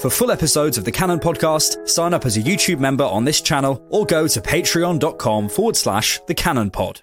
[0.00, 3.42] For full episodes of the Cannon podcast, sign up as a YouTube member on this
[3.42, 7.02] channel or go to patreon.com forward slash the Cannon pod.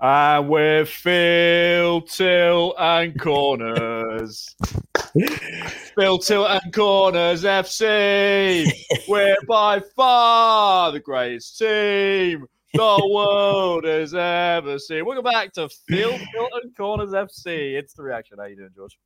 [0.00, 4.56] And we're Phil, Till, and Corners.
[5.94, 8.66] Phil, Till, and Corners FC.
[9.06, 15.04] We're by far the greatest team the world has ever seen.
[15.04, 17.74] Welcome back to Phil, Till, and Corners FC.
[17.74, 18.38] It's the reaction.
[18.38, 18.98] How you doing, George?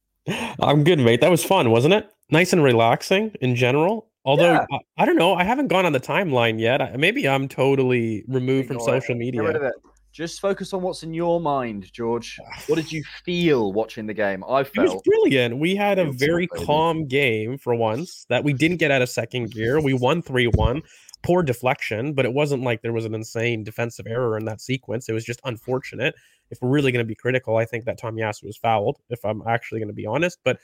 [0.61, 1.23] I'm good, mate.
[1.23, 2.09] That was fun, wasn't it?
[2.31, 4.09] Nice and relaxing in general.
[4.25, 4.67] Although Yeah.
[4.71, 6.83] I, I don't know, I haven't gone on the timeline yet.
[6.83, 9.01] I- Maybe I'm totally removed from Ignore it.
[9.03, 9.73] social Get media.
[10.13, 12.39] Just focus on what's in your mind, George.
[12.67, 14.45] What did you feel watching the game?
[14.45, 15.59] I It was felt brilliant.
[15.59, 19.53] We had a very calm game for once that we didn't get out of second
[19.53, 19.81] gear.
[19.81, 20.83] We won 3 1.
[21.23, 25.09] Poor deflection, but it wasn't like there was an insane defensive error in that sequence.
[25.09, 26.15] It was just unfortunate.
[26.51, 29.43] If we're really going to be critical, I think that Tomiyasu was fouled, if I'm
[29.47, 30.39] actually going to be honest.
[30.45, 30.59] But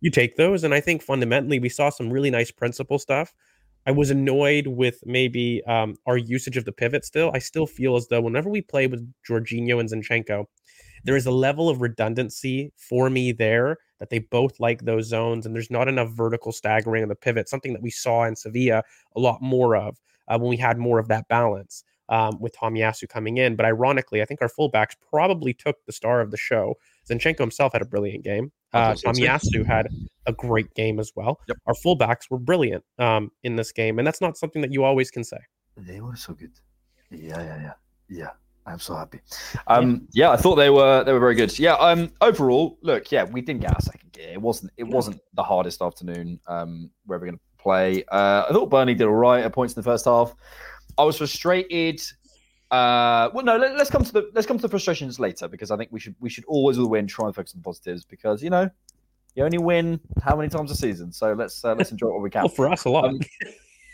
[0.00, 0.64] you take those.
[0.64, 3.32] And I think fundamentally, we saw some really nice principle stuff.
[3.86, 7.32] I was annoyed with maybe um, our usage of the pivot still.
[7.34, 10.44] I still feel as though whenever we play with Jorginho and Zinchenko,
[11.04, 15.46] there is a level of redundancy for me there that they both like those zones,
[15.46, 18.82] and there's not enough vertical staggering on the pivot, something that we saw in Sevilla
[19.16, 19.96] a lot more of
[20.28, 23.56] uh, when we had more of that balance um, with Tomiyasu coming in.
[23.56, 26.76] But ironically, I think our fullbacks probably took the star of the show.
[27.10, 28.52] Zinchenko himself had a brilliant game.
[28.72, 29.14] I Uh, thought Tom.
[29.14, 29.88] Yasu had
[30.26, 31.40] a great game as well.
[31.48, 31.56] Yep.
[31.66, 35.10] Our fullbacks were brilliant um, in this game, and that's not something that you always
[35.10, 35.38] can say.
[35.76, 36.52] They were so good.
[37.10, 37.72] Yeah, yeah, yeah,
[38.08, 38.30] yeah.
[38.64, 39.20] I'm so happy.
[39.66, 41.56] Um, yeah, I thought they were they were very good.
[41.58, 41.74] Yeah.
[41.74, 44.30] Um, overall, look, yeah, we didn't get our second gear.
[44.32, 46.38] It wasn't it wasn't the hardest afternoon.
[46.46, 48.04] Um, where we're going to play.
[48.10, 50.34] Uh, I thought Burnley did all right at points in the first half.
[50.98, 52.00] I was frustrated.
[52.72, 55.70] Uh, well, no, let, us come to the let's come to the frustrations later because
[55.70, 58.42] I think we should we should always win try and focus on the positives because
[58.42, 58.70] you know
[59.34, 61.12] you only win how many times a season.
[61.12, 62.42] So let's uh, let's enjoy what we can.
[62.44, 63.04] Well, for us, a lot.
[63.04, 63.20] Um,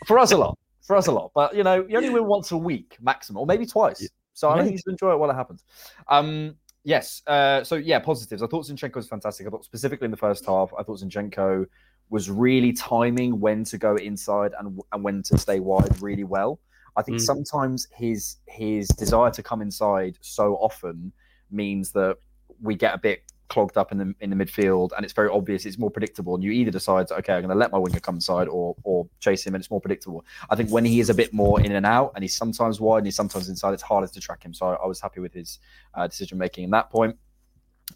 [0.07, 0.57] for us a lot.
[0.81, 1.31] For us a lot.
[1.35, 4.07] But you know, you only win once a week maximum, or maybe twice.
[4.33, 5.65] So I think you should enjoy it while it happens.
[6.07, 7.21] Um, yes.
[7.27, 8.41] Uh, so yeah, positives.
[8.41, 9.45] I thought Zinchenko was fantastic.
[9.45, 11.65] I thought specifically in the first half, I thought Zinchenko
[12.09, 16.61] was really timing when to go inside and and when to stay wide really well.
[16.95, 17.21] I think Mm.
[17.21, 21.11] sometimes his his desire to come inside so often
[21.51, 22.17] means that
[22.61, 25.65] we get a bit clogged up in the in the midfield, and it's very obvious.
[25.65, 28.15] It's more predictable, and you either decide, okay, I'm going to let my winger come
[28.15, 30.23] inside, or or chase him, and it's more predictable.
[30.49, 32.99] I think when he is a bit more in and out, and he's sometimes wide
[32.99, 34.53] and he's sometimes inside, it's harder to track him.
[34.53, 35.59] So I, I was happy with his
[35.95, 37.15] uh, decision making in that point.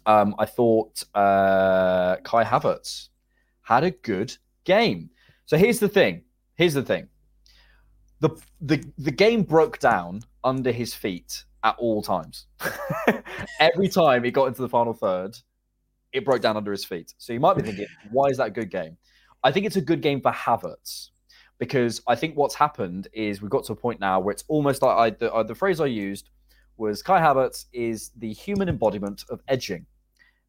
[0.06, 3.10] Um, I thought uh, Kai Havertz
[3.62, 5.10] had a good game.
[5.46, 6.22] So here's the thing.
[6.56, 7.08] Here's the thing.
[8.24, 8.30] The
[8.62, 12.46] the the game broke down under his feet at all times.
[13.60, 15.36] Every time he got into the final third,
[16.14, 17.12] it broke down under his feet.
[17.18, 18.96] So you might be thinking, why is that a good game?
[19.42, 21.10] I think it's a good game for Havertz
[21.58, 24.80] because I think what's happened is we've got to a point now where it's almost
[24.80, 26.30] like I, the, uh, the phrase I used
[26.78, 29.84] was Kai Havertz is the human embodiment of edging.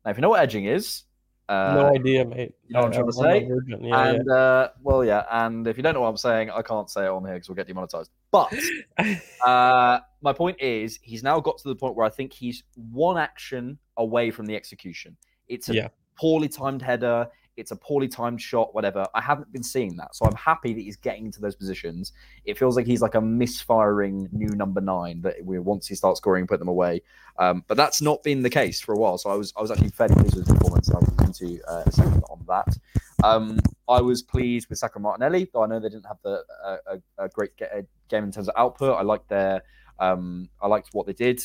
[0.05, 1.03] Now, if you know what edging is,
[1.47, 2.53] uh, no idea, mate.
[2.67, 3.47] you know what I'm trying to say?
[3.47, 3.83] virgin.
[3.83, 4.09] Yeah, yeah.
[4.13, 7.05] and uh, well, yeah, and if you don't know what I'm saying, I can't say
[7.05, 8.09] it on here because we'll get demonetized.
[8.31, 8.51] But
[9.45, 13.17] uh, my point is, he's now got to the point where I think he's one
[13.17, 15.15] action away from the execution.
[15.47, 15.87] It's a Yeah.
[16.19, 17.27] poorly timed header.
[17.57, 19.05] It's a poorly timed shot, whatever.
[19.13, 20.15] I haven't been seeing that.
[20.15, 22.13] So I'm happy that he's getting into those positions.
[22.45, 26.19] It feels like he's like a misfiring new number nine that we once he starts
[26.19, 27.01] scoring, put them away.
[27.37, 29.17] Um, but that's not been the case for a while.
[29.17, 30.89] So I was I was actually fairly pleased with his performance.
[30.91, 32.77] I'll come to uh, a second on that.
[33.23, 36.99] Um, I was pleased with Saka Martinelli, though I know they didn't have the a,
[37.17, 38.97] a great game in terms of output.
[38.97, 39.63] I liked their
[39.99, 41.41] um, I liked what they did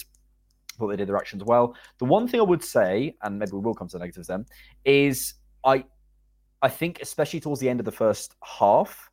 [0.81, 1.77] thought they did their actions well.
[1.99, 4.47] The one thing I would say, and maybe we will come to the negatives then,
[4.85, 5.35] is
[5.65, 5.85] I
[6.63, 9.11] I think especially towards the end of the first half,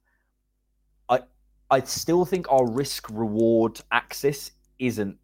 [1.09, 1.21] I
[1.69, 5.17] I still think our risk reward axis isn't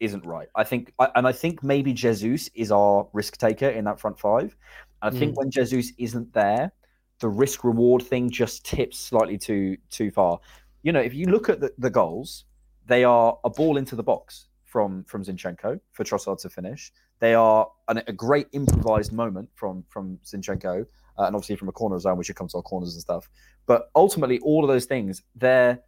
[0.00, 0.48] isn't right.
[0.54, 4.56] I think and I think maybe Jesus is our risk taker in that front five.
[5.02, 5.18] I mm.
[5.18, 6.72] think when Jesus isn't there,
[7.20, 10.40] the risk reward thing just tips slightly too too far.
[10.82, 12.44] You know, if you look at the, the goals,
[12.86, 16.92] they are a ball into the box from from Zinchenko for Trossard to finish.
[17.20, 20.86] They are an, a great improvised moment from from Zinchenko,
[21.18, 23.28] uh, and obviously from a corner zone, should come to our corners and stuff.
[23.66, 25.80] But ultimately, all of those things, they're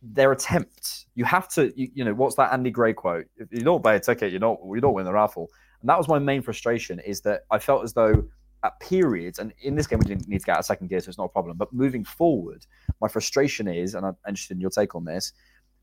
[0.00, 1.06] they're attempts.
[1.16, 3.26] You have to, you, you know, what's that Andy Gray quote?
[3.36, 5.50] If you don't buy a ticket, you don't you don't win the raffle.
[5.80, 8.24] And that was my main frustration is that I felt as though
[8.64, 11.00] at periods, and in this game we didn't need to get out of second gear,
[11.00, 11.56] so it's not a problem.
[11.56, 12.66] But moving forward,
[13.00, 15.32] my frustration is, and I'm interested in your take on this.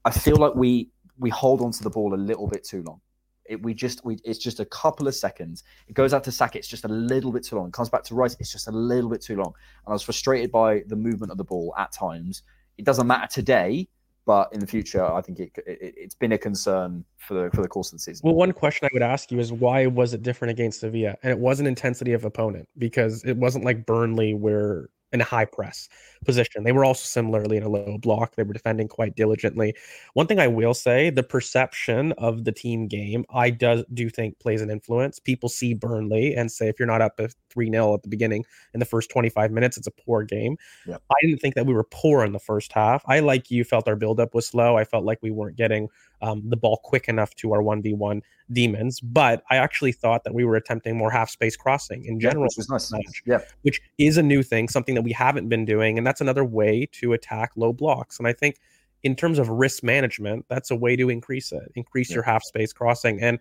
[0.04, 3.02] I feel like we we hold on to the ball a little bit too long.
[3.46, 5.64] It, we just we it's just a couple of seconds.
[5.88, 7.68] It goes out to Saka, it's just a little bit too long.
[7.68, 9.54] It comes back to Rice, it's just a little bit too long.
[9.86, 12.44] And I was frustrated by the movement of the ball at times.
[12.78, 13.88] It doesn't matter today,
[14.26, 17.62] but in the future, I think it, it has been a concern for the for
[17.62, 18.22] the course of the season.
[18.24, 21.16] Well, one question I would ask you is why was it different against Sevilla?
[21.22, 25.46] And it wasn't intensity of opponent because it wasn't like Burnley where in a high
[25.46, 25.88] press
[26.26, 26.64] position.
[26.64, 28.36] They were also similarly in a low block.
[28.36, 29.76] They were defending quite diligently.
[30.14, 34.40] One thing I will say, the perception of the team game, I does do think
[34.40, 35.20] plays an influence.
[35.20, 37.20] People see Burnley and say if you're not up
[37.50, 40.58] 3 0 at the beginning in the first 25 minutes, it's a poor game.
[40.88, 41.02] Yep.
[41.10, 43.04] I didn't think that we were poor in the first half.
[43.08, 44.78] I like you felt our buildup was slow.
[44.78, 45.88] I felt like we weren't getting
[46.26, 49.00] um, the ball quick enough to our 1v1 demons.
[49.00, 52.58] But I actually thought that we were attempting more half space crossing in general, yeah,
[52.58, 52.92] which, nice.
[52.92, 53.40] match, yeah.
[53.62, 55.98] which is a new thing, something that we haven't been doing.
[55.98, 58.18] And that's another way to attack low blocks.
[58.18, 58.58] And I think
[59.04, 62.16] in terms of risk management, that's a way to increase it, increase yeah.
[62.16, 63.22] your half space crossing.
[63.22, 63.38] And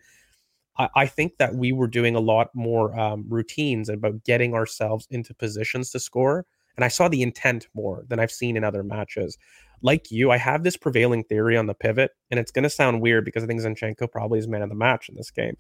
[0.76, 5.08] I, I, think that we were doing a lot more um, routines about getting ourselves
[5.10, 6.44] into positions to score.
[6.76, 9.38] And I saw the intent more than I've seen in other matches
[9.84, 13.02] like you, I have this prevailing theory on the pivot, and it's going to sound
[13.02, 15.56] weird because I think Zinchenko probably is man of the match in this game.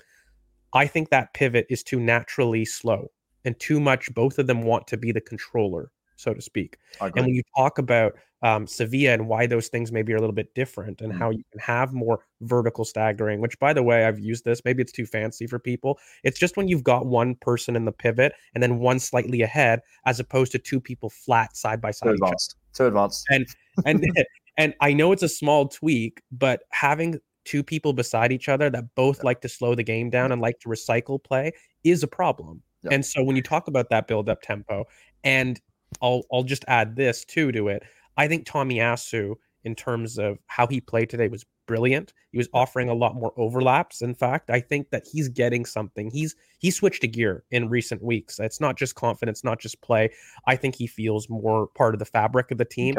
[0.72, 3.10] I think that pivot is too naturally slow
[3.44, 4.12] and too much.
[4.14, 6.78] Both of them want to be the controller, so to speak.
[7.00, 10.34] And when you talk about um, Sevilla and why those things maybe are a little
[10.34, 14.04] bit different and mm how you can have more vertical staggering, which by the way,
[14.04, 14.60] I've used this.
[14.64, 15.98] Maybe it's too fancy for people.
[16.24, 19.80] It's just when you've got one person in the pivot and then one slightly ahead,
[20.06, 22.08] as opposed to two people flat side by side.
[22.08, 22.56] Too advanced.
[22.74, 23.24] Too advanced.
[23.30, 23.46] And
[23.86, 24.04] and
[24.58, 28.94] and I know it's a small tweak, but having two people beside each other that
[28.96, 31.52] both like to slow the game down and like to recycle play
[31.84, 32.62] is a problem.
[32.90, 34.84] And so when you talk about that build up tempo,
[35.22, 35.60] and
[36.02, 37.82] I'll I'll just add this too to it.
[38.16, 42.12] I think Tomiyasu, in terms of how he played today, was brilliant.
[42.30, 44.02] He was offering a lot more overlaps.
[44.02, 46.10] In fact, I think that he's getting something.
[46.10, 48.38] He's he switched a gear in recent weeks.
[48.38, 50.10] It's not just confidence, not just play.
[50.46, 52.94] I think he feels more part of the fabric of the team.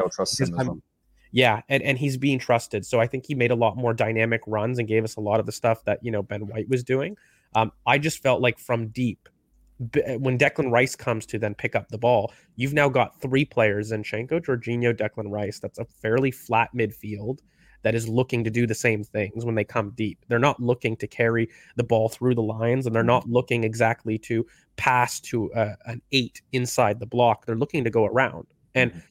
[1.31, 2.85] Yeah, and, and he's being trusted.
[2.85, 5.41] So I think he made a lot more dynamic runs and gave us a lot
[5.41, 7.17] of the stuff that you know Ben White was doing.
[7.55, 9.27] Um, I just felt like from deep,
[9.77, 13.91] when Declan Rice comes to then pick up the ball, you've now got three players:
[13.91, 15.59] Zinchenko, Jorginho, Declan Rice.
[15.59, 17.39] That's a fairly flat midfield
[17.85, 20.25] that is looking to do the same things when they come deep.
[20.27, 24.17] They're not looking to carry the ball through the lines and they're not looking exactly
[24.19, 24.43] to
[24.75, 27.45] pass to a, an eight inside the block.
[27.45, 28.47] They're looking to go around.
[28.73, 29.01] And mm-hmm.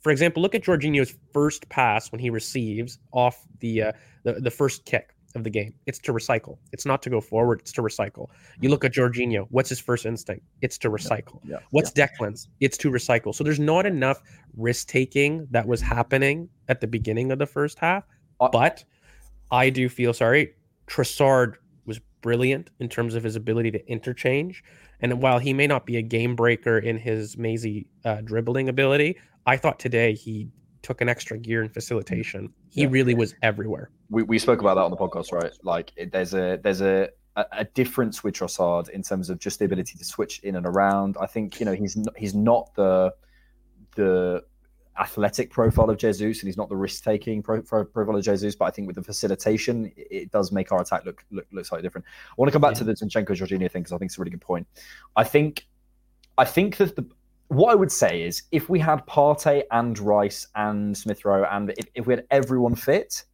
[0.00, 3.92] for example, look at Jorginho's first pass when he receives off the uh,
[4.24, 5.74] the, the first kick of the game.
[5.86, 6.58] It's to recycle.
[6.72, 7.60] It's not to go forward.
[7.60, 8.28] It's to recycle.
[8.60, 9.46] You look at Jorginho.
[9.50, 10.44] What's his first instinct?
[10.60, 11.40] It's to recycle.
[11.44, 12.06] Yeah, yeah, What's yeah.
[12.06, 12.48] Declan's?
[12.60, 13.34] It's to recycle.
[13.34, 14.20] So there's not enough
[14.56, 18.04] risk taking that was happening at the beginning of the first half.
[18.40, 18.84] Uh, but
[19.50, 20.54] I do feel sorry.
[20.86, 21.54] Trossard
[21.86, 24.62] was brilliant in terms of his ability to interchange.
[25.00, 29.16] And while he may not be a game breaker in his mazy uh, dribbling ability,
[29.46, 30.48] I thought today he
[30.82, 32.52] took an extra gear in facilitation.
[32.70, 32.88] He yeah.
[32.90, 33.90] really was everywhere.
[34.10, 35.52] We, we spoke about that on the podcast, right?
[35.62, 37.10] Like there's a there's a
[37.52, 41.16] a, difference with Trossard in terms of just the ability to switch in and around.
[41.20, 43.14] I think you know he's not, he's not the
[43.94, 44.44] the
[44.98, 48.56] athletic profile of Jesus, and he's not the risk taking pro- pro- profile of Jesus.
[48.56, 51.64] But I think with the facilitation, it, it does make our attack look, look look
[51.64, 52.06] slightly different.
[52.30, 52.78] I want to come back yeah.
[52.78, 54.66] to the Zinchenko Jorginho thing because I think it's a really good point.
[55.14, 55.66] I think
[56.36, 57.06] I think that the
[57.48, 61.70] what I would say is if we had Partey and Rice and Smith Rowe and
[61.70, 63.24] if, if we had everyone fit,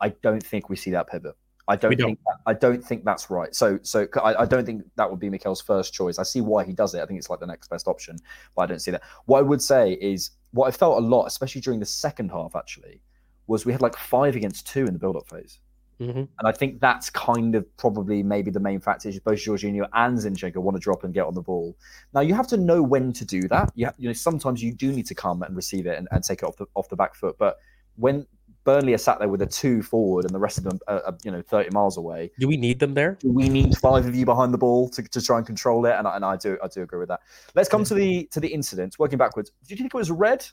[0.00, 1.34] I don't think we see that pivot.
[1.68, 2.08] I don't, don't.
[2.08, 3.54] think that, I don't think that's right.
[3.54, 6.18] So so I, I don't think that would be Mikel's first choice.
[6.18, 7.00] I see why he does it.
[7.00, 8.18] I think it's like the next best option,
[8.56, 9.02] but I don't see that.
[9.26, 12.56] What I would say is what I felt a lot, especially during the second half,
[12.56, 13.00] actually,
[13.46, 15.60] was we had like five against two in the build-up phase.
[16.02, 16.28] Mhm.
[16.38, 20.18] And I think that's kind of probably maybe the main factor is both Jorginho and
[20.18, 21.76] Zinchenko want to drop and get on the ball.
[22.12, 23.70] Now you have to know when to do that.
[23.76, 26.24] You, have, you know sometimes you do need to come and receive it and, and
[26.24, 27.36] take it off the off the back foot.
[27.38, 27.58] But
[27.96, 28.26] when
[28.64, 31.18] Burnley are sat there with a two forward and the rest of them are, are
[31.24, 33.16] you know thirty miles away, Do we need them there?
[33.20, 35.92] do we need five of you behind the ball to, to try and control it?
[35.96, 37.20] And, I- and I do I do agree with that.
[37.54, 38.98] Let's come to the to the incident.
[38.98, 40.46] Working backwards, do you think it was red?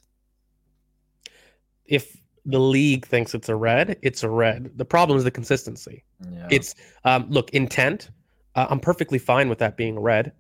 [1.86, 4.72] If the league thinks it's a red, it's a red.
[4.75, 6.03] The problem is the consistency.
[6.31, 6.48] Yeah.
[6.50, 8.10] It's um, look intent.
[8.55, 10.31] Uh, I'm perfectly fine with that being red,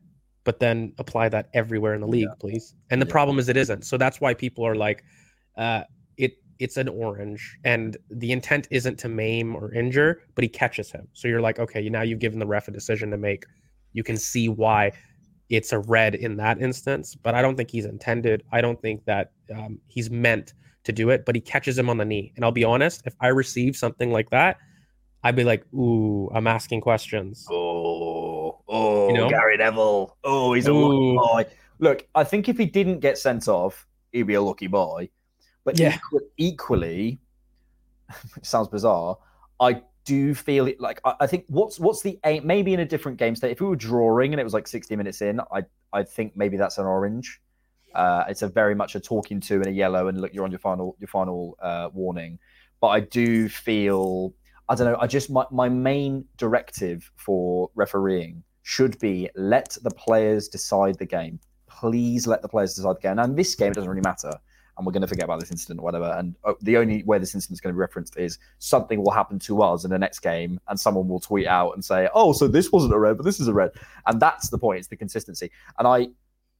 [0.43, 2.75] but then apply that everywhere in the league, please.
[2.89, 3.11] And the Yeah.
[3.11, 3.85] problem is it isn't.
[3.85, 5.03] So that's why people are like,
[5.57, 5.83] uh,
[6.17, 10.91] it it's an orange, and the intent isn't to maim or injure, but he catches
[10.91, 11.07] him.
[11.13, 13.45] So you're like, okay, now you've given the ref a decision to make.
[13.93, 14.91] You can see why
[15.49, 18.43] it's a red in that instance, but I don't think he's intended.
[18.51, 20.53] I don't think that um, he's meant
[20.83, 22.31] to do it, but he catches him on the knee.
[22.35, 24.57] And I'll be honest, if I receive something like that,
[25.23, 27.45] I'd be like, ooh, I'm asking questions.
[27.51, 29.29] Oh, oh, You know?
[29.29, 30.15] Gary Neville.
[30.23, 31.45] Oh, he's a lucky boy.
[31.79, 35.09] Look, I think if he didn't get sent off, he'd be a lucky boy.
[35.65, 35.97] But Yeah.
[35.97, 37.19] equ- equally,
[38.41, 39.17] sounds bizarre.
[39.59, 42.47] I do feel it like I, I think what's what's the aim?
[42.47, 43.51] Maybe in a different game state.
[43.51, 46.57] If we were drawing and it was like 60 minutes in, I I think maybe
[46.57, 47.41] that's an orange.
[47.95, 50.51] Uh, it's a very much a talking to and a yellow, and look, you're on
[50.51, 52.39] your final your final uh, warning.
[52.81, 54.33] But I do feel
[54.69, 54.97] I don't know.
[54.99, 61.05] I just my, my main directive for refereeing should be let the players decide the
[61.05, 61.39] game.
[61.67, 63.17] Please let the players decide the game.
[63.17, 64.31] And this game it doesn't really matter,
[64.77, 66.13] and we're going to forget about this incident or whatever.
[66.17, 69.11] And uh, the only way this incident is going to be referenced is something will
[69.11, 72.31] happen to us in the next game, and someone will tweet out and say, "Oh,
[72.33, 73.71] so this wasn't a red, but this is a red,"
[74.05, 74.79] and that's the point.
[74.79, 75.49] It's the consistency.
[75.79, 76.09] And I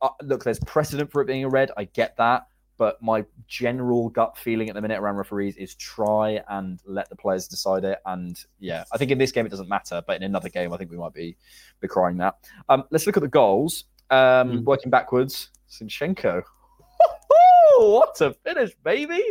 [0.02, 1.72] uh, look, there's precedent for it being a red.
[1.78, 2.48] I get that
[2.80, 7.16] but my general gut feeling at the minute around referees is try and let the
[7.16, 8.00] players decide it.
[8.06, 10.78] And yeah, I think in this game it doesn't matter, but in another game I
[10.78, 11.36] think we might be
[11.82, 12.38] be crying that.
[12.70, 13.84] Um, let's look at the goals.
[14.10, 14.64] Um, Mm.
[14.64, 16.42] Working backwards, Zinchenko.
[17.78, 19.22] what a finish, baby!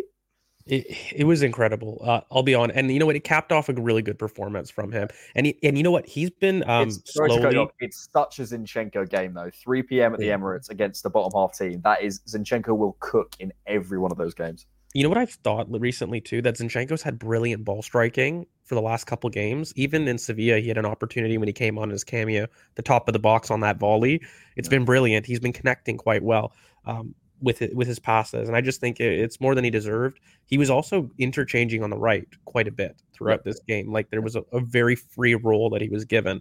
[0.69, 2.01] It, it was incredible.
[2.05, 3.17] Uh, I'll be on, and you know what?
[3.17, 5.09] It capped off a really good performance from him.
[5.35, 6.07] And he, and you know what?
[6.07, 7.69] He's been um it's, slowly.
[7.81, 9.51] it's such a Zinchenko game though.
[9.55, 10.13] 3 p.m.
[10.15, 10.37] at the Yeah.
[10.37, 11.81] Emirates against the bottom half team.
[11.83, 14.67] That is Zinchenko will cook in every one of those games.
[14.95, 16.41] You know what I've thought recently too?
[16.43, 19.73] That Zinchenko's had brilliant ball striking for the last couple games.
[19.77, 23.07] Even in Sevilla, he had an opportunity when he came on his cameo, the top
[23.09, 24.21] of the box on that volley.
[24.57, 24.79] It's Yeah.
[24.79, 25.27] been brilliant.
[25.27, 26.53] He's been connecting quite well
[26.87, 29.71] um, with it, with his passes, and I just think it, it's more than he
[29.71, 30.21] deserved.
[30.47, 33.93] He was also interchanging on the right quite a bit throughout this game.
[33.93, 36.41] Like there was a, a very free role that he was given.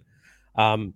[0.56, 0.94] Um,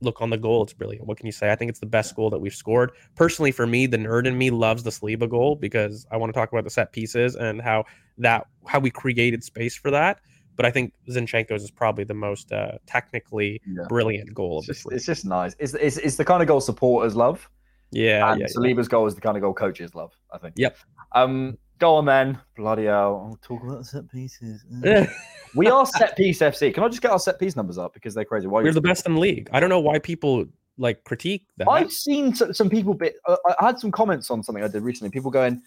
[0.00, 1.06] look on the goal, it's brilliant.
[1.06, 1.50] What can you say?
[1.50, 2.92] I think it's the best goal that we've scored.
[3.16, 6.38] Personally, for me, the nerd in me loves the Saliba goal because I want to
[6.38, 7.84] talk about the set pieces and how
[8.18, 10.20] that how we created space for that.
[10.56, 13.84] But I think Zinchenko's is probably the most uh, technically Yeah.
[13.88, 14.96] brilliant goal of It's this just, league.
[14.96, 15.56] it's just nice.
[15.58, 17.48] It's, it's, it's the kind of goal supporters love.
[17.90, 20.54] Yeah, and yeah, Saliba's goal is the kind of goal coaches love, I think.
[20.56, 20.76] Yep.
[21.12, 22.38] Um, go on then.
[22.56, 23.28] Bloody hell.
[23.30, 24.64] I'll talk about set pieces.
[24.82, 25.06] yeah.
[25.54, 26.72] we are set piece FC.
[26.72, 28.46] Can I just get our set piece numbers up because they're crazy?
[28.46, 29.48] Why We're the best in the league.
[29.52, 30.46] I don't know why people
[30.78, 31.68] like critique that.
[31.68, 32.94] I've seen some people.
[32.94, 33.16] Bit.
[33.26, 35.10] Uh, I had some comments on something I did recently.
[35.10, 35.62] People going,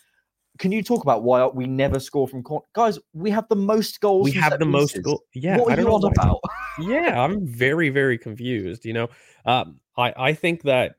[0.57, 4.01] "Can you talk about why we never score from corner?" Guys, we have the most
[4.01, 4.25] goals.
[4.25, 5.21] we have set the most goals.
[5.33, 6.41] Yeah, what I don't you on about?
[6.79, 8.85] yeah, I'm very, very confused.
[8.85, 9.07] You know,
[9.45, 10.96] um, I I think that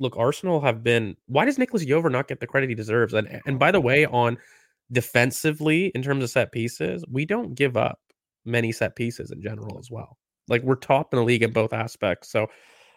[0.00, 1.16] look, Arsenal have been.
[1.26, 3.14] Why does Nicolas Jover not get the credit he deserves?
[3.14, 4.38] And and by the way, on
[4.90, 8.00] defensively in terms of set pieces, we don't give up
[8.44, 10.18] many set pieces in general as well.
[10.48, 12.30] Like we're top in the league in both aspects.
[12.30, 12.48] So,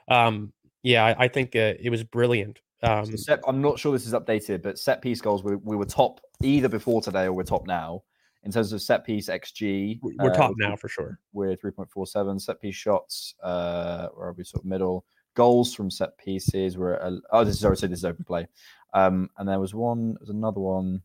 [0.07, 2.61] um, yeah, I, I think uh, it was brilliant.
[2.81, 5.75] Um, So set, I'm not sure this is updated, but set piece goals we, we
[5.75, 8.03] were top either before today or we're top now
[8.43, 9.99] in terms of set piece XG.
[10.01, 11.19] we're uh, top now for sure.
[11.31, 13.35] We're 3.47 set piece shots.
[13.43, 14.43] Uh, where are we?
[14.43, 15.05] Sort of middle
[15.35, 16.77] goals from set pieces.
[16.77, 18.47] We're oh, this is so this is open play.
[18.93, 20.15] Um, and there was one.
[20.19, 21.01] There's another one.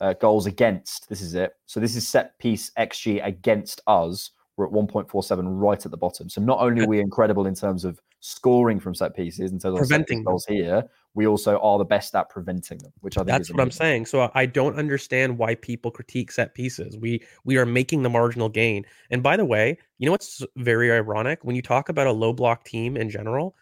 [0.00, 1.08] Uh, goals against.
[1.08, 1.52] This is it.
[1.66, 4.30] So this is set piece XG against us.
[4.56, 6.28] We're at 1.47 right at the bottom.
[6.28, 9.74] So not only are we incredible in terms of scoring from set pieces, in terms
[9.74, 10.84] of Preventing goals here,
[11.14, 13.70] we also are the best at preventing them, which I think That's is what I'm
[13.70, 14.06] saying.
[14.06, 16.96] So I don't understand why people critique set pieces.
[16.96, 18.84] We we are making the marginal gain.
[19.10, 21.40] And by the way, you know what's very ironic?
[21.42, 23.54] When you talk about a low block team in general,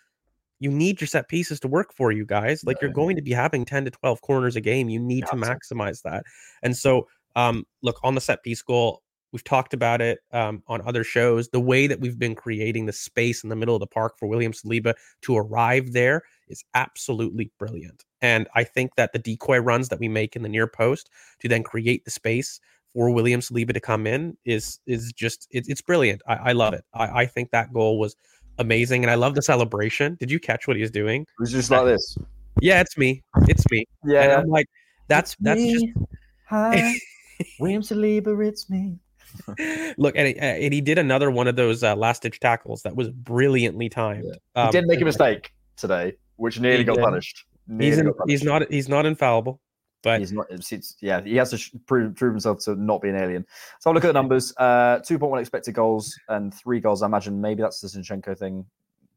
[0.61, 2.65] you need your set pieces to work for you guys.
[2.65, 4.89] Like you're going to be having 10 to 12 corners a game.
[4.89, 5.37] You need have to.
[5.37, 6.23] maximize that.
[6.63, 9.02] And so, um, look on the set piece goal,
[9.33, 11.49] we've talked about it um, on other shows.
[11.49, 14.27] The way that we've been creating the space in the middle of the park for
[14.27, 18.05] William Saliba to arrive there is absolutely brilliant.
[18.21, 21.11] And I think that the decoy runs that we make in the near post
[21.41, 22.61] to then create the space
[22.95, 26.23] for William Saliba to come in is is just it, it's brilliant.
[26.27, 26.85] I, I love it.
[26.95, 28.17] I, I think that goal was
[28.59, 30.17] amazing, and I love the celebration.
[30.21, 31.23] Did you catch what he was doing?
[31.23, 32.19] It was just like this.
[32.61, 33.23] Yeah, it's me.
[33.49, 33.87] It's me.
[34.03, 34.39] And Yeah.
[34.39, 34.67] I'm like,
[35.09, 35.87] that's that's just
[36.49, 36.93] Hi,
[37.61, 38.99] William Saliba, it's me.
[39.99, 42.83] look, and, he- uh, and he did another one of those uh, last ditch tackles
[42.83, 44.25] that was brilliantly timed.
[44.25, 47.45] He Um, did make a mistake today, which nearly got punished.
[47.79, 49.61] He's in, got he's not he's not infallible,
[50.03, 50.47] but He's not.
[50.51, 53.47] It's, it's, yeah, he has to sh- prove, prove himself to not be an alien.
[53.81, 54.53] So I'll look at the numbers.
[54.59, 57.03] Uh, two point one expected goals and three goals.
[57.03, 58.65] I imagine maybe that's the Zinchenko thing.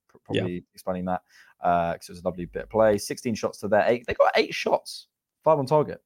[0.08, 0.42] pr- Yeah.
[0.42, 1.22] Probably explaining that
[1.60, 2.98] because it was a lovely bit of play.
[3.00, 4.06] Sixteen shots to their eight.
[4.08, 5.08] They got eight shots,
[5.44, 6.02] five on target.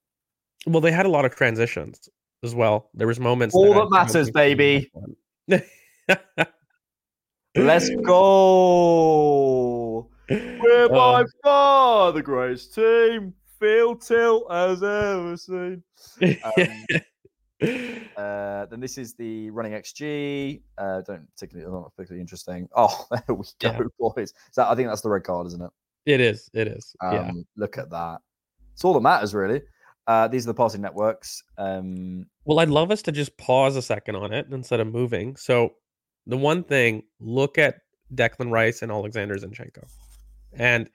[0.66, 2.08] well, they had a lot of transitions
[2.44, 2.90] as well.
[2.94, 3.56] There was moments.
[3.56, 4.92] All I- that matters, baby.
[7.56, 9.30] Let's go.
[10.30, 15.84] We're by Uh, far the greatest team Phil Tilt has ever seen.
[16.22, 16.68] Um,
[18.16, 20.62] Uh, then this is the running XG.
[20.78, 22.70] Uh, don't particularly not particularly interesting.
[22.74, 23.80] Oh, there we go, Yeah.
[24.00, 24.34] boys.
[24.52, 25.70] So I think that's the red card, isn't it?
[26.06, 26.50] it is.
[26.54, 26.96] It is.
[27.04, 27.32] Um, yeah.
[27.58, 28.20] Look at that.
[28.72, 29.62] It's all that matters, really.
[30.10, 31.44] Uh, these are the passing networks.
[31.60, 35.36] Um, Well, I'd love us to just pause a second on it instead of moving.
[35.36, 35.76] So,
[36.26, 37.76] the one thing, look at
[38.16, 39.84] Declan Rice and Alexander Zinchenko,
[40.54, 40.90] and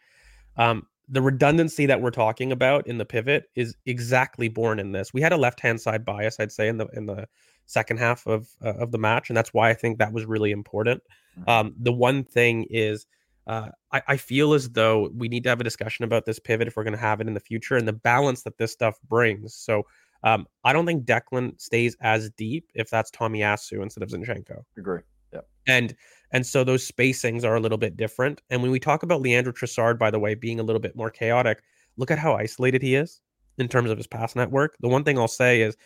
[0.56, 5.14] um, the redundancy that we're talking about in the pivot is exactly born in this.
[5.14, 7.28] We had a left-hand side bias, I'd say, in the in the
[7.66, 10.50] second half of uh, of the match, and that's why I think that was really
[10.50, 11.04] important.
[11.38, 11.48] Mhm.
[11.48, 13.06] Um, the one thing is.
[13.46, 16.68] Uh, I, I feel as though we need to have a discussion about this pivot
[16.68, 18.98] if we're going to have it in the future and the balance that this stuff
[19.08, 19.54] brings.
[19.54, 19.82] So,
[20.22, 24.62] um, I don't think Declan stays as deep if that's Tomiyasu instead of Zinchenko.
[24.78, 25.00] agree.
[25.32, 25.40] Yeah.
[25.66, 25.94] And
[26.32, 28.40] and so those spacings are a little bit different.
[28.50, 31.10] And when we talk about Leandro Trossard, by the way, being a little bit more
[31.10, 31.62] chaotic,
[31.96, 33.20] look at how isolated he is
[33.58, 34.76] in terms of his pass network.
[34.80, 35.76] The one thing I'll say is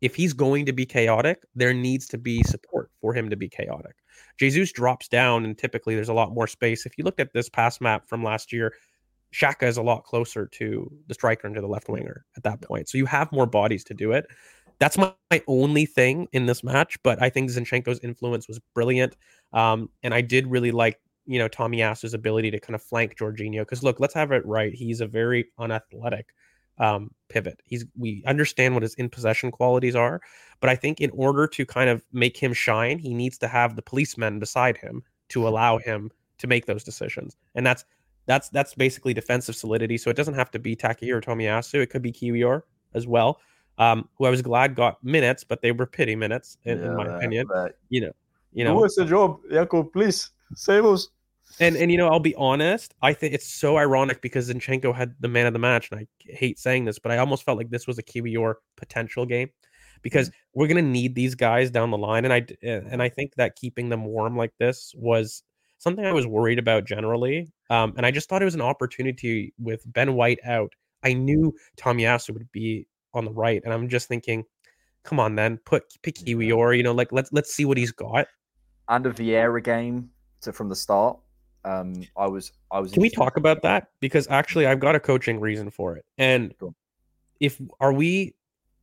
[0.00, 3.50] if he's going to be chaotic, there needs to be support for him to be
[3.50, 3.96] chaotic.
[4.38, 6.86] Jesus drops down, and typically there's a lot more space.
[6.86, 8.72] If you looked at this pass map from last year,
[9.34, 12.62] Saka is a lot closer to the striker and to the left winger at that
[12.62, 12.88] point.
[12.88, 14.26] So you have more bodies to do it.
[14.78, 19.16] That's my, my only thing in this match, but I think Zinchenko's influence was brilliant.
[19.52, 23.60] Um, and I did really like, you know, Tomiyasu's ability to kind of flank Jorginho.
[23.60, 24.72] Because look, let's have it right.
[24.72, 26.26] He's a very unathletic
[26.78, 27.60] um, pivot.
[27.64, 30.20] He's we understand what his in possession qualities are,
[30.60, 33.76] but I think in order to kind of make him shine, he needs to have
[33.76, 37.36] the policemen beside him to allow him to make those decisions.
[37.54, 37.84] And that's
[38.26, 39.98] that's that's basically defensive solidity.
[39.98, 41.74] So it doesn't have to be Taki or Tomiyasu.
[41.82, 42.62] It could be Kiwior
[42.94, 43.40] as well.
[43.78, 47.06] Um, who I was glad got minutes, but they were pity minutes in, in my
[47.16, 47.46] opinion.
[47.48, 48.12] but- You know,
[48.52, 49.92] you know, Who is the job, Jakob?
[49.94, 51.08] Please save us.
[51.60, 52.94] And and you know, I'll be honest.
[53.02, 56.06] I think it's so ironic because Zinchenko had the man of the match, and I
[56.20, 59.50] hate saying this, but I almost felt like this was a Kiwior potential game
[60.02, 63.56] because we're gonna need these guys down the line, and I and I think that
[63.56, 65.42] keeping them warm like this was
[65.78, 67.50] something I was worried about generally.
[67.68, 70.72] Um, and I just thought it was an opportunity with Ben White out.
[71.02, 74.44] I knew Tomiyasu would be on the right, and I'm just thinking,
[75.02, 76.76] come on, then put pick Kiwior.
[76.76, 78.26] You know, like let's let's see what he's got.
[78.88, 80.10] And a Vieira game
[80.42, 81.18] to, from the start.
[81.64, 82.92] Um, I was, I was.
[82.92, 83.88] Can we talk about that?
[84.00, 86.04] Because actually, I've got a coaching reason for it.
[86.18, 86.54] And
[87.40, 88.34] if are we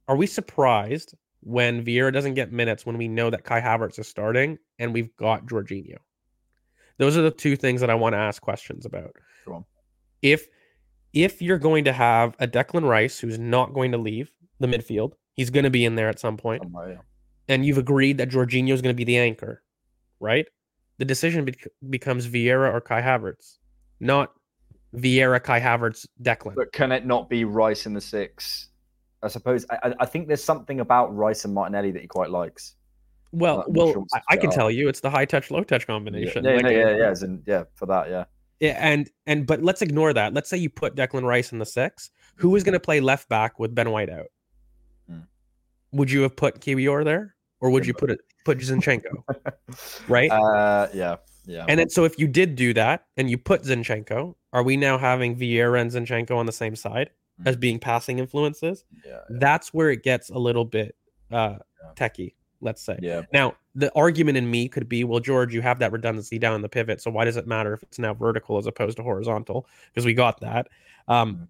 [0.08, 4.08] are we surprised when Vieira doesn't get minutes when we know that Kai Havertz is
[4.08, 5.98] starting and we've got Jorginho?
[6.98, 9.16] Those are the two things that I want to ask questions about.
[10.22, 10.48] If
[11.14, 15.14] if you're going to have a Declan Rice who's not going to leave the midfield,
[15.34, 16.96] he's going to be in there at some point yeah.
[17.48, 19.64] and you've agreed that Jorginho is going to be the anchor,
[20.20, 20.46] right?
[21.00, 23.58] The decision bec- becomes Vieira or Kai Havertz,
[24.00, 24.32] not
[24.96, 26.56] Vieira, Kai Havertz, Declan.
[26.56, 28.68] But can it not be Rice in the six?
[29.24, 29.66] I suppose.
[29.70, 32.76] I, I- think there's something about Rice and Martinelli that he quite likes.
[33.32, 36.44] well, well, sure I, I can tell you, it's the high touch, low touch combination.
[36.44, 38.26] yeah, Like, no, yeah, yeah, in, yeah, for that, yeah.
[38.60, 40.34] yeah, and and but let's ignore that.
[40.34, 42.10] Let's say you put Declan Rice in the six.
[42.38, 44.28] Who is going to play left back with Ben White out?
[45.10, 45.20] Hmm.
[45.94, 49.24] Would you have put Kiwior there, or would you put it put Zinchenko?
[50.08, 50.32] Right?
[50.32, 51.66] Uh, yeah, yeah.
[51.68, 54.98] And then, so if you did do that and you put Zinchenko, are we now
[54.98, 57.12] having Vieira and Zinchenko on the same side
[57.46, 58.86] as being passing influences?
[59.06, 60.96] yeah, That's where it gets a little bit
[61.32, 61.58] uh,
[61.96, 62.98] techie let's say.
[63.02, 63.22] Yeah.
[63.34, 66.62] Now, the argument in me could be, well, George, you have that redundancy down in
[66.62, 69.68] the pivot, so why does it matter if it's now vertical as opposed to horizontal?
[69.94, 70.68] Because we got that.
[71.08, 71.48] Um, Mhm.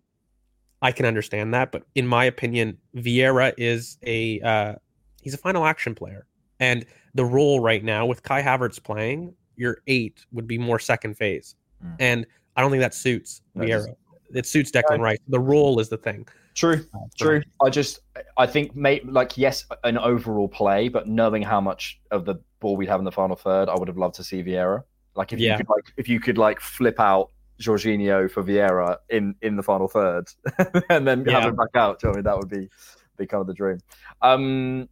[0.81, 4.75] I can understand that, but in my opinion, Vieira is a uh,
[5.21, 6.25] he's a final action player,
[6.59, 11.15] and the role right now with Kai Havertz playing, your eight would be more second
[11.17, 11.95] phase, Mm.
[11.99, 13.95] and I don't think that suits it Vieira.
[14.33, 15.17] It suits Declan Rice.
[15.29, 16.27] The role is the thing.
[16.53, 16.85] True.
[16.93, 17.41] uh, True.
[17.63, 18.01] I just,
[18.37, 22.75] I think, mate, like, yes, an overall play, but knowing how much of the ball
[22.75, 24.83] we'd have in the final third, I would have loved to see Vieira.
[25.15, 25.53] Like, if Yeah.
[25.53, 29.63] you could, like, if you could, like, flip out Jorginho for Vieira in in the
[29.63, 30.25] final third,
[30.89, 31.39] and then Yeah.
[31.39, 31.99] have him back out.
[31.99, 32.23] Do you know I mean?
[32.25, 32.69] That would be
[33.17, 33.79] be kind of the dream.
[34.21, 34.89] Um,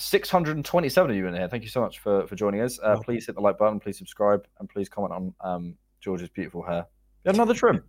[0.00, 1.48] six hundred and twenty-seven of you in here.
[1.48, 2.78] Thank you so much for for joining us.
[2.82, 3.78] Uh, please hit the like button.
[3.78, 6.86] Please subscribe, and please comment on um George's beautiful hair.
[7.24, 7.82] You had another trim.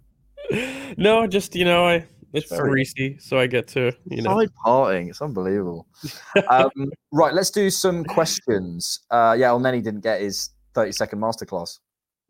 [0.98, 4.40] no, just you know, I it's Very- greasy, so I get to you know.
[4.40, 5.10] Side parting.
[5.10, 5.88] It's unbelievable.
[6.50, 6.70] um,
[7.12, 9.02] right, let's do some questions.
[9.10, 11.80] Uh, yeah, Elneny didn't get his 30 second masterclass.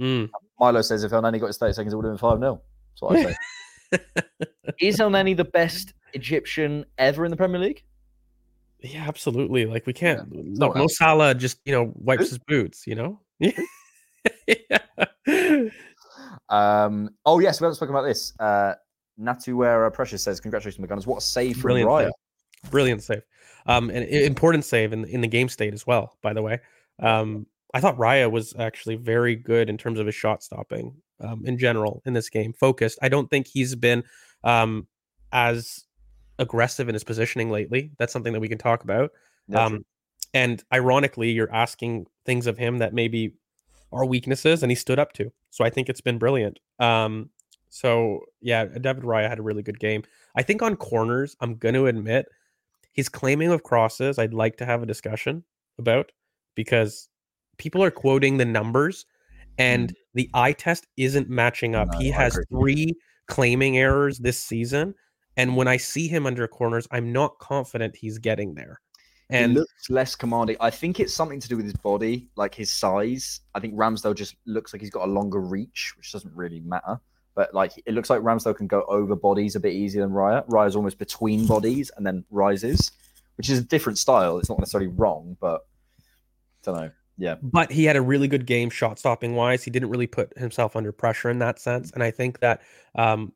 [0.02, 0.30] Mm.
[0.60, 2.62] Milo says if El got his 30 seconds, it would have been 5 0.
[2.91, 3.36] That's what I say.
[4.80, 7.84] Is El the best Egyptian ever in the Premier League?
[8.82, 9.65] Yeah, absolutely.
[9.65, 10.41] Like we can't Yeah.
[10.56, 12.88] So, Mo uh, Salah just you know wipes his boots.
[12.88, 13.20] You know.
[13.39, 13.52] yeah.
[16.50, 18.34] Um, oh, yes, we haven't spoken about this.
[18.39, 18.74] Uh,
[19.20, 21.08] Natuera Precious says, Congratulations, McGunners.
[21.08, 22.04] What a save from Brilliant Raya.
[22.06, 22.72] save.
[22.72, 23.22] Brilliant save.
[23.65, 26.17] Um, and i- important save in in the game state as well.
[26.22, 26.60] By the way,
[27.00, 30.96] um, I thought Raya was actually very good in terms of his shot stopping.
[31.20, 32.98] Um, in general in this game, focused.
[33.02, 34.04] I don't think he's been
[34.44, 34.88] um
[35.32, 35.86] as
[36.42, 37.92] aggressive in his positioning lately.
[37.98, 39.12] That's something that we can talk about.
[39.54, 39.86] Um,
[40.34, 43.36] and ironically, you're asking things of him that maybe
[43.94, 45.32] are weaknesses, and he stood up to.
[45.52, 46.60] So I think it's been brilliant.
[46.80, 47.30] Um,
[47.70, 50.04] so yeah, David Raya had a really good game.
[50.36, 52.26] I think on corners, I'm going to admit
[52.92, 54.18] he's claiming of crosses.
[54.18, 55.44] I'd like to have a discussion
[55.78, 56.12] about
[56.56, 57.10] because
[57.58, 59.06] people are quoting the numbers,
[59.58, 61.94] and the eye test isn't matching up.
[61.96, 62.94] He has three
[63.28, 64.96] claiming errors this season.
[65.38, 68.82] And when I see him under corners, I'm not confident he's getting there.
[69.30, 70.58] and And looks less commanding.
[70.60, 73.41] I think it's something to do with his body, like his size.
[73.56, 77.00] I think Ramsdale just looks like he's got a longer reach, which doesn't really matter.
[77.34, 80.46] But like it looks like Ramsdale can go over bodies a bit easier than Raya.
[80.48, 82.91] Raya's almost between bodies and then rises,
[83.38, 84.38] which is a different style.
[84.38, 85.65] It's not necessarily wrong, but
[86.02, 86.04] I
[86.63, 86.91] don't know.
[87.17, 89.63] Yeah, but he had a really good game shot stopping wise.
[89.63, 91.91] He didn't really put himself under pressure in that sense.
[91.91, 92.62] And I think that
[92.96, 93.32] um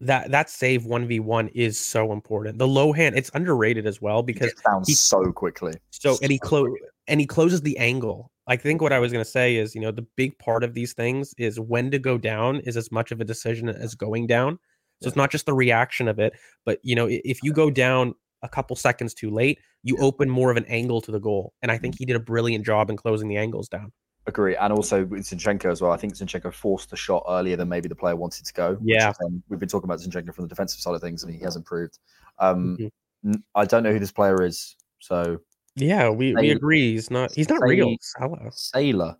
[0.00, 2.58] that that save 1v1 is so important.
[2.58, 5.74] The low hand, it's underrated as well because gets down he- so quickly.
[5.90, 6.68] so and he close
[7.06, 8.30] and he closes the angle.
[8.46, 10.74] I think what I was going to say is, you know, the big part of
[10.74, 14.26] these things is when to go down is as much of a decision as going
[14.26, 14.58] down.
[15.02, 18.14] So it's not just the reaction of it, but you know, if you go down
[18.42, 21.52] a couple seconds too late, you open more of an angle to the goal.
[21.62, 21.82] And I Mm-hmm.
[21.82, 23.92] think he did a brilliant job in closing the angles down.
[24.26, 25.92] Agree, and also with Zinchenko as well.
[25.92, 28.78] I think Zinchenko forced the shot earlier than maybe the player wanted to go.
[28.82, 29.10] Yeah.
[29.10, 31.40] is, um, we've been talking about Zinchenko from the defensive side of things, and he
[31.40, 31.98] has improved.
[32.38, 32.90] Um, Mhm.
[33.26, 35.40] n- I don't know who this player is, so
[35.76, 36.92] Yeah, we, we agree.
[36.92, 37.94] He's not he's not real.
[38.00, 38.50] Salah.
[38.52, 39.16] Sailor.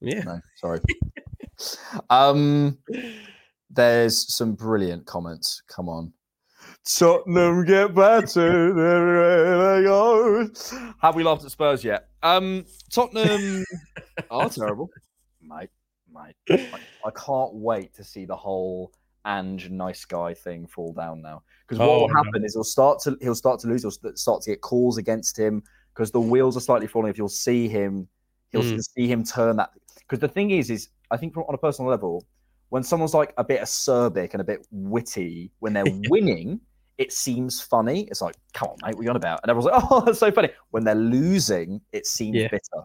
[0.00, 0.22] Yeah.
[0.24, 0.80] No, sorry.
[2.10, 2.78] um,
[3.70, 5.62] there's some brilliant comments.
[5.68, 6.12] Come on.
[6.84, 8.72] Tottenham get better.
[8.74, 10.48] There they go.
[11.02, 12.08] Have we laughed at Spurs yet?
[12.22, 13.64] Um, Tottenham
[14.30, 14.88] are terrible,
[15.42, 15.70] mate.
[16.12, 18.92] Mate, I, I can't wait to see the whole
[19.24, 21.42] Ange nice guy thing fall down now.
[21.68, 22.14] Because what Oh, will no.
[22.24, 23.82] happen is he'll start to he'll start to lose.
[23.82, 25.62] He'll start to get calls against him
[25.94, 27.10] because the wheels are slightly falling.
[27.10, 28.08] If you'll see him,
[28.50, 28.80] he'll Mm.
[28.82, 29.70] see him turn that.
[30.00, 32.26] Because the thing is, is I think from on a personal level,
[32.70, 36.60] when someone's like a bit acerbic and a bit witty when they're winning,
[37.00, 38.02] it seems funny.
[38.02, 39.40] It's like, come on, mate, what are you on about?
[39.42, 40.50] And everyone's like, oh, that's so funny.
[40.70, 42.48] When they're losing, it seems Yeah.
[42.48, 42.84] bitter.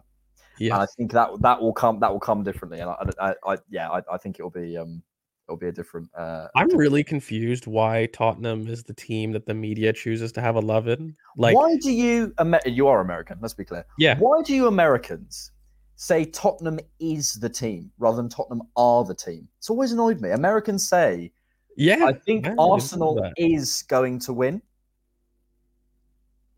[0.58, 0.74] Yeah.
[0.74, 2.80] And I think that that will come that will come differently.
[2.80, 5.02] And I, I, I yeah, I, I think it'll be um
[5.46, 6.08] it'll be a different.
[6.16, 10.56] Uh, I'm really confused why Tottenham is the team that the media chooses to have
[10.56, 11.14] a love in.
[11.36, 12.32] Like, why do you
[12.64, 13.36] you are American?
[13.42, 13.84] Let's be clear.
[13.98, 15.52] yeah, Why do you Americans
[15.96, 19.46] say Tottenham is the team rather than Tottenham are the team?
[19.58, 20.30] It's always annoyed me.
[20.30, 21.32] Americans say
[21.76, 24.62] yeah, I think I didn't know Arsenal is going to win.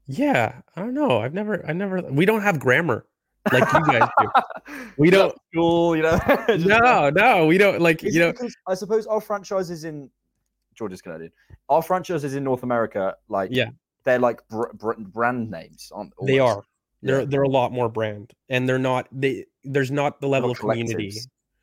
[0.06, 0.60] yeah.
[0.76, 1.20] I don't know.
[1.20, 2.00] I've never, I never.
[2.02, 3.04] We don't have grammar
[3.52, 4.28] like you guys do.
[4.98, 5.34] We don't.
[5.52, 6.18] School, you know.
[6.58, 7.80] No, no, we don't.
[7.80, 8.32] Like, you know,
[8.66, 10.10] I suppose our franchise is in
[10.74, 11.32] Georgia's Canadian.
[11.68, 13.16] Our franchise is in North America.
[13.28, 13.70] Like, Yeah.
[14.04, 15.90] they're like br- br- brand names.
[15.94, 16.58] Aren't they almost?
[16.58, 16.62] are.
[17.02, 17.26] They're Yeah.
[17.28, 19.08] they're a lot more brand, and they're not.
[19.12, 21.12] They there's not the level Not of community.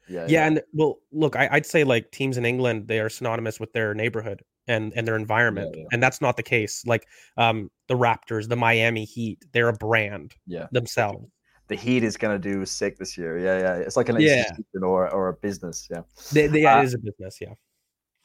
[0.10, 0.14] Collectives.
[0.14, 3.60] Yeah, Yeah, and well, look, I, I'd say like teams in England, they are synonymous
[3.60, 5.84] with their neighborhood and and their environment, yeah.
[5.92, 6.84] and that's not the case.
[6.86, 9.46] Like, um, the Raptors, the Miami Heat.
[9.54, 10.68] They're a brand Yeah.
[10.72, 11.28] themselves.
[11.68, 13.38] The Heat is going to do sick this year.
[13.40, 13.76] Yeah, yeah.
[13.76, 14.40] It's like an Yeah.
[14.40, 15.88] institution or, or a business.
[15.90, 16.02] Yeah.
[16.32, 17.38] They, they, yeah, Uh, it is a business.
[17.42, 17.54] Yeah.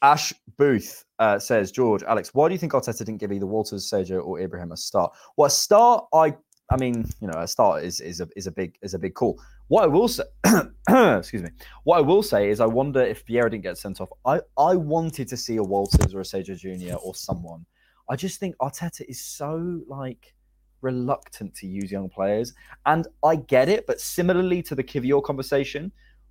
[0.03, 3.91] Ash Booth uh, says, George, Alex, why do you think Arteta didn't give either Walters,
[3.91, 5.13] Sergio, or Ibrahim a start?
[5.37, 6.35] Well, a start, I,
[6.71, 9.15] I mean, you know, a start is is a is a big is a big
[9.15, 9.41] call.
[9.67, 10.23] What I will say,
[10.89, 11.51] excuse me,
[11.85, 14.11] what I will say is, I wonder if Vieira didn't get sent off.
[14.25, 17.67] I I wanted to see a Walters or a Sergio Junior or someone.
[18.09, 20.33] I just think Arteta is so like
[20.81, 22.55] reluctant to use young players,
[22.87, 23.87] and I get it.
[23.87, 25.91] But similarly to the Kiwior conversation,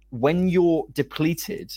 [0.09, 1.73] when you're depleted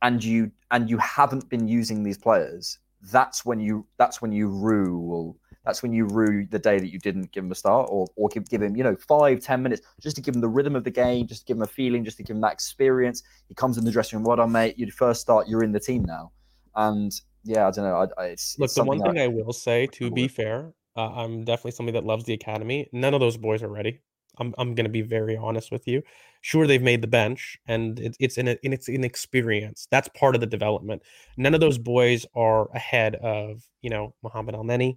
[0.00, 2.78] and you and you haven't been using these players,
[3.10, 6.98] that's when you that's when you rue that's when you rue the day that you
[6.98, 9.82] didn't give him a start or or give, give him you know five ten minutes
[10.00, 12.04] just to give him the rhythm of the game, just to give him a feeling,
[12.04, 13.22] just to give him that experience.
[13.48, 14.78] He comes in the dressing room, well done, mate.
[14.78, 16.32] You first start, you're in the team now,
[16.74, 17.12] and
[17.44, 17.96] yeah, I don't know.
[17.96, 20.32] I, I, it's, Look, it's the one thing I will say, to be with.
[20.32, 22.88] fair, uh, I'm definitely somebody that loves the academy.
[22.92, 24.00] None of those boys are ready.
[24.38, 26.02] I'm I'm gonna be very honest with you.
[26.40, 29.86] Sure, they've made the bench, and it, it's in in it's an experience.
[29.90, 31.02] That's part of the development.
[31.36, 34.96] None of those boys are ahead of you know Muhammad Elneny,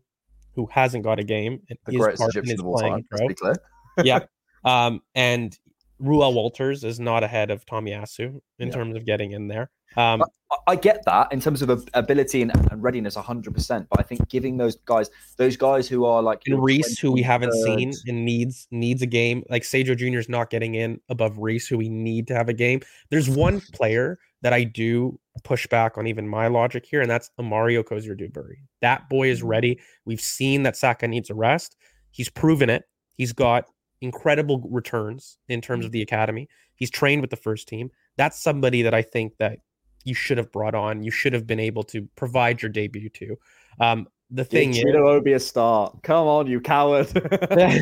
[0.56, 2.94] who hasn't got a game and the is greatest part- Egyptian is of all playing
[2.94, 3.06] time.
[3.12, 3.28] Pro.
[3.28, 3.56] be clear.
[4.04, 4.20] yeah.
[4.66, 5.56] Um, and
[6.02, 8.74] Reuell Walters is not ahead of Tommy Tomiyasu in Yeah.
[8.74, 9.70] terms of getting in there.
[9.98, 10.26] Um, I-
[10.68, 13.88] I get that in terms of ability and, and readiness, 100%.
[13.90, 17.22] But I think giving those guys, those guys who are like and Reiss, who we
[17.22, 20.20] haven't seen and needs needs a game, like Sagoe Jr.
[20.20, 22.82] is not getting in above Reiss, who we need to have a game.
[23.10, 27.32] There's one player that I do push back on even my logic here, and that's
[27.40, 28.58] Mario Cozier-Duberry.
[28.82, 29.80] That boy is ready.
[30.06, 31.76] We've seen that Saka needs a rest.
[32.12, 32.84] He's proven it.
[33.16, 33.66] He's got
[34.02, 36.48] incredible returns in terms of the academy.
[36.76, 37.90] He's trained with the first team.
[38.18, 39.60] That's somebody that I think that
[40.06, 41.04] you should have brought on.
[41.04, 43.38] You should have been able to provide your debut to.
[43.80, 46.02] Um, the Give thing is, Chido Obi a start.
[46.04, 47.08] Come on, you coward.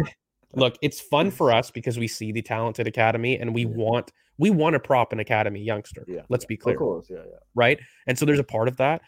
[0.55, 3.69] look it's fun for us because we see the talented academy and we Yeah.
[3.75, 7.17] want we want to prop an academy youngster Yeah, let's be clear Of course, yeah,
[7.25, 7.38] yeah.
[7.55, 9.01] right and so there's a part of that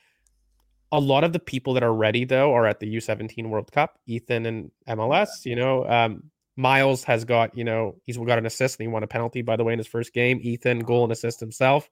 [0.92, 4.00] a lot of the people that are ready though are at the u17 world cup
[4.08, 6.24] ethan and mls you know um
[6.58, 9.56] miles has got you know he's got an assist and he won a penalty by
[9.56, 11.90] the way in his first game ethan goal and assist himself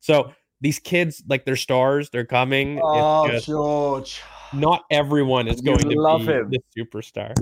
[0.00, 4.22] so these kids like they're stars they're coming Oh, just George.
[4.54, 6.50] not everyone is You going to love be him.
[6.50, 7.34] the superstar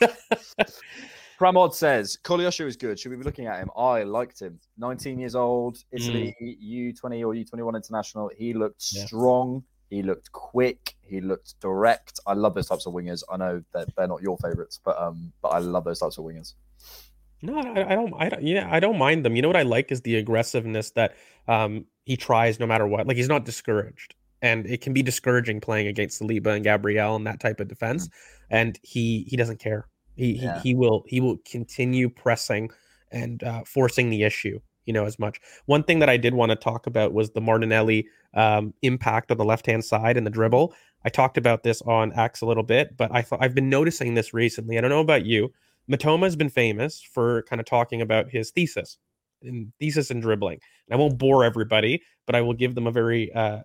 [1.38, 2.98] Pramod says Koleosho is good.
[2.98, 3.70] Should we be looking at him?
[3.76, 4.58] I liked him.
[4.78, 8.30] 19 years old, Italy U20 or U21 international.
[8.36, 9.04] He looked Yeah.
[9.06, 9.62] strong.
[9.90, 10.96] He looked quick.
[11.00, 12.18] He looked direct.
[12.26, 13.22] I love those types of wingers.
[13.30, 16.24] I know that they're not your favorites, but um, but I love those types of
[16.24, 16.54] wingers.
[17.40, 18.14] No, I, I don't.
[18.18, 18.42] I don't.
[18.42, 19.36] Yeah, I don't mind them.
[19.36, 21.14] You know what I like is the aggressiveness that
[21.46, 23.06] um he tries no matter what.
[23.06, 27.26] Like he's not discouraged, and it can be discouraging playing against Saliba and Gabriel and
[27.26, 28.08] that type of defense.
[28.48, 29.86] And he he doesn't care.
[30.16, 30.54] He Yeah.
[30.62, 32.70] he, he will he will continue pressing
[33.12, 34.58] and uh, forcing the issue.
[34.86, 35.38] You know, as much.
[35.66, 39.36] One thing that I did want to talk about was the Martinelli um, impact on
[39.36, 40.72] the left hand side and the dribble.
[41.04, 44.14] I talked about this on X a little bit, but I thought I've been noticing
[44.14, 44.78] this recently.
[44.78, 45.52] I don't know about you.
[45.90, 48.96] Matoma has been famous for kind of talking about his thesis
[49.42, 50.58] and thesis and dribbling.
[50.88, 53.60] And I won't bore everybody, but I will give them a very uh,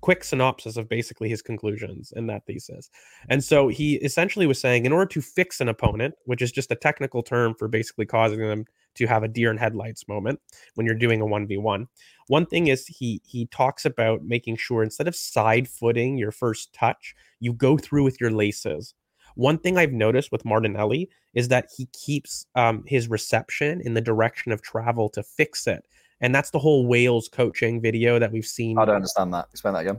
[0.00, 2.90] quick synopsis of basically his conclusions in that thesis.
[3.28, 6.72] And so he essentially was saying, in order to fix an opponent, which is just
[6.72, 10.40] a technical term for basically causing them to have a deer in headlights moment
[10.74, 11.86] when you're doing a 1v1.
[12.26, 16.72] One thing is he he talks about making sure instead of side footing your first
[16.72, 18.94] touch, you go through with your laces.
[19.40, 24.00] One thing I've noticed with Martinelli is that he keeps um, his reception in the
[24.02, 25.82] direction of travel to fix it.
[26.20, 28.78] And that's the whole Wales coaching video that we've seen.
[28.78, 29.48] I don't understand that.
[29.50, 29.98] Explain that again.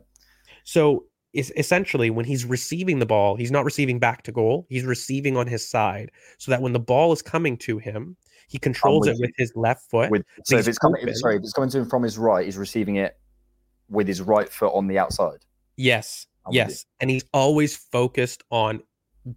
[0.63, 4.67] So is essentially when he's receiving the ball, he's not receiving back to goal.
[4.69, 8.59] He's receiving on his side, so that when the ball is coming to him, he
[8.59, 10.11] controls with it with his left foot.
[10.11, 12.57] With so if it's coming, sorry, if it's coming to him from his right, he's
[12.57, 13.17] receiving it
[13.89, 15.39] with his right foot on the outside.
[15.77, 18.83] yes, I'm yes, and he's always focused on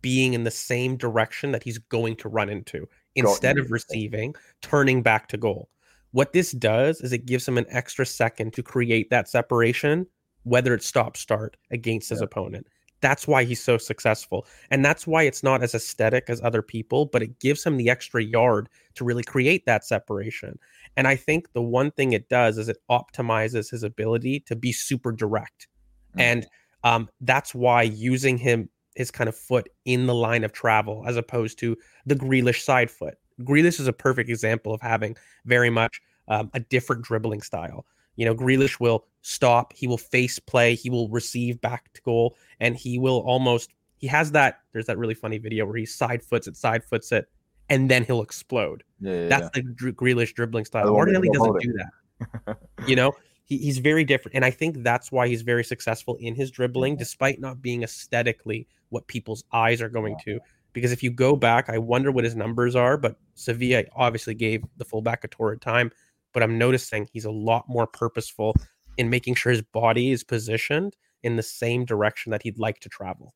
[0.00, 5.02] being in the same direction that he's going to run into instead of receiving, turning
[5.02, 5.68] back to goal.
[6.12, 10.06] What this does is it gives him an extra second to create that separation,
[10.44, 12.26] whether it's stop start against his Yeah.
[12.26, 12.66] opponent.
[13.00, 14.46] That's why he's so successful.
[14.70, 17.90] And that's why it's not as aesthetic as other people, but it gives him the
[17.90, 20.58] extra yard to really create that separation.
[20.96, 24.72] And I think the one thing it does is it optimizes his ability to be
[24.72, 25.68] super direct.
[26.16, 26.20] Mm.
[26.20, 26.46] And
[26.84, 31.16] um, that's why using him, his kind of foot in the line of travel, as
[31.16, 31.76] opposed to
[32.06, 33.18] the Grealish side foot.
[33.40, 37.84] Grealish is a perfect example of having very much um, a different dribbling style.
[38.16, 42.36] You know, Grealish will stop, he will face play, he will receive back to goal,
[42.60, 44.60] and he will almost he has that.
[44.72, 47.26] There's that really funny video where he side foots it, side foots it,
[47.70, 48.84] and then he'll explode.
[49.00, 49.62] Yeah, yeah, That's yeah.
[49.62, 50.92] the Dr- Grealish dribbling style.
[50.92, 52.56] Martinelli doesn't do that.
[52.86, 53.12] You know,
[53.46, 56.96] he, he's very different, and I think that's why he's very successful in his dribbling,
[56.96, 60.38] despite not being aesthetically what people's eyes are going to.
[60.72, 62.96] Because if you go back, I wonder what his numbers are.
[62.96, 65.90] But Sevilla obviously gave the fullback a torrid time,
[66.32, 68.56] but I'm noticing he's a lot more purposeful
[68.96, 72.88] in making sure his body is positioned in the same direction that he'd like to
[72.88, 73.34] travel.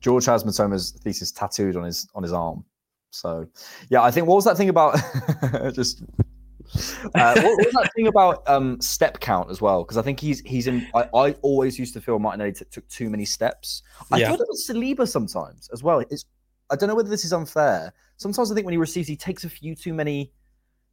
[0.00, 2.64] George has Matoma's thesis tattooed on his on his arm.
[3.10, 3.48] So,
[3.88, 4.98] yeah, I think what was that thing about
[5.74, 6.02] just
[7.14, 9.82] uh, what, was that thing about um, step count as well?
[9.84, 10.86] Because I think he's he's in.
[10.94, 13.82] I, I always used to feel Martinelli t- took too many steps.
[14.10, 14.28] I Yeah.
[14.30, 16.00] thought it was Saliba sometimes as well.
[16.10, 16.24] It's
[16.70, 17.92] I don't know whether this is unfair.
[18.16, 20.32] Sometimes I think when he receives, he takes a few too many.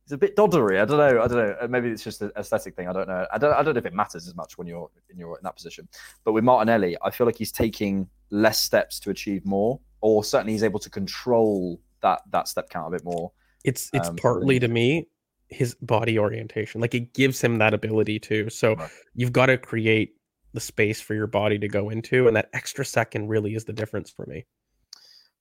[0.04, 0.82] It's a bit doddery.
[0.82, 1.22] I don't know.
[1.22, 1.56] I don't know.
[1.62, 2.90] Uh, Maybe it's just an aesthetic thing.
[2.90, 3.26] I don't know.
[3.34, 3.54] I don't.
[3.54, 5.88] I don't know if it matters as much when you're in your in that position.
[6.26, 10.52] But with Martinelli, I feel like he's taking less steps to achieve more, or certainly
[10.54, 13.32] he's able to control that that step count a bit more.
[13.64, 15.08] It's it's Um, partly to me
[15.54, 16.82] his body orientation.
[16.82, 18.50] Like it gives him that ability too.
[18.50, 18.90] So Right.
[19.16, 20.16] you've got to create
[20.54, 23.74] the space for your body to go into, and that extra second really is the
[23.74, 24.46] difference for me.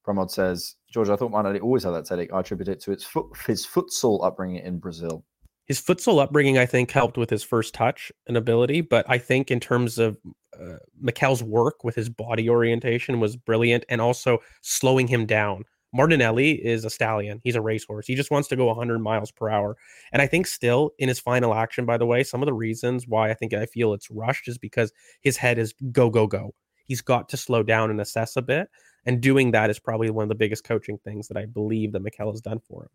[0.07, 2.33] Promod says, George, I thought Martinelli always had that headache.
[2.33, 5.25] I attribute it to its foot, his futsal upbringing in Brazil.
[5.67, 8.81] His futsal upbringing, I think, helped with his first touch and ability.
[8.81, 10.17] But I think in terms of
[10.61, 15.65] uh, Mikel's work with his body orientation was brilliant, and also slowing him down.
[15.93, 17.41] Martinelli is a stallion.
[17.45, 18.07] He's a racehorse.
[18.07, 19.77] He just wants to go 100 miles per hour.
[20.13, 23.07] And I think still in his final action, by the way, some of the reasons
[23.07, 26.55] why I think I feel it's rushed is because his head is go, go, go.
[26.85, 28.69] He's got to slow down and assess a bit.
[29.05, 32.01] And doing that is probably one of the biggest coaching things that I believe that
[32.01, 32.91] Mikel has done for him.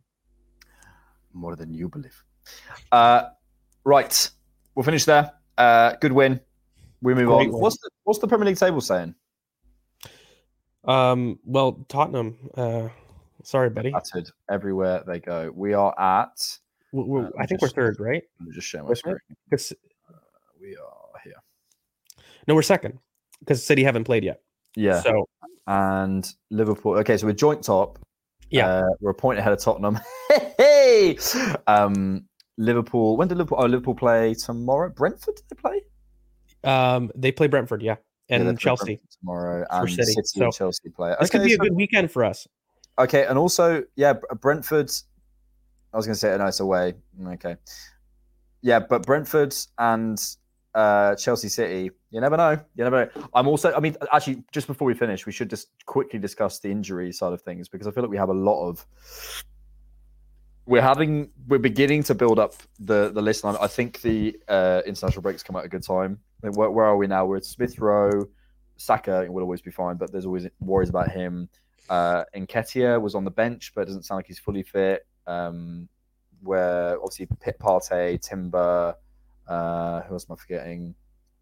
[1.33, 2.23] More than you believe.
[2.91, 3.23] Uh,
[3.83, 4.29] right.
[4.73, 5.31] We'll finish there.
[5.57, 6.39] Uh, good win.
[7.01, 7.51] We move Great on.
[7.51, 7.61] win.
[7.61, 9.13] What's the, what's the Premier League table saying?
[10.87, 12.89] Um, well, Tottenham, uh,
[13.43, 13.91] sorry, buddy.
[13.91, 15.51] Battered everywhere they go.
[15.53, 16.59] We are at.
[16.93, 18.23] We- we- uh, I think we're just- third, right?
[18.39, 19.17] Let me just share my We're screen.
[19.49, 19.73] 'Cause-
[20.61, 21.35] We are here.
[22.47, 22.99] no, we're second
[23.39, 24.41] because City haven't played yet.
[24.75, 25.01] Yeah.
[25.01, 25.27] So
[25.67, 26.97] and Liverpool.
[26.99, 27.99] Okay, so we're joint top.
[28.49, 28.67] Yeah.
[28.67, 29.99] Uh, we're a point ahead of Tottenham.
[30.57, 31.17] hey,
[31.67, 32.25] um,
[32.57, 33.17] Liverpool.
[33.17, 33.57] When did Liverpool?
[33.61, 34.89] Oh, Liverpool play tomorrow.
[34.89, 35.81] Brentford did they play?
[36.63, 37.97] um, they play Brentford, Yeah,
[38.29, 38.99] and play Chelsea.
[39.19, 40.11] Tomorrow, for and City.
[40.11, 41.15] City, and Chelsea play.
[41.19, 42.47] This could be a good weekend for us.
[42.99, 44.91] Okay, and also, yeah, Brentford.
[45.93, 46.93] I was going to say, a it's away.
[47.25, 47.55] Okay,
[48.61, 50.21] yeah, but Brentford and
[50.75, 51.91] uh, Chelsea City.
[52.11, 52.51] You never know.
[52.75, 53.29] You never know.
[53.33, 53.73] I'm also.
[53.73, 57.33] I mean, actually, just before we finish, we should just quickly discuss the injury side
[57.33, 58.85] of things because I feel like we have a lot of.
[60.65, 61.29] We're having.
[61.47, 63.45] We're beginning to build up the the list.
[63.45, 66.19] I think the uh, international breaks come at a good time.
[66.43, 67.25] Mean, where, where are we now?
[67.25, 68.27] We're at Smith Rowe.
[68.77, 71.49] Saka will always be fine, but there's always worries about him.
[71.89, 75.05] Uh, Nketiah was on the bench, but it doesn't sound like he's fully fit.
[75.25, 75.89] Um,
[76.41, 78.95] where obviously Pit Partey, Timber,
[79.47, 80.95] uh, who else am I forgetting?